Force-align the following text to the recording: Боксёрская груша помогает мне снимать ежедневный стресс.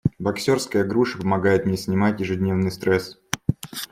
Боксёрская 0.17 0.83
груша 0.83 1.19
помогает 1.19 1.67
мне 1.67 1.77
снимать 1.77 2.19
ежедневный 2.19 2.71
стресс. 2.71 3.19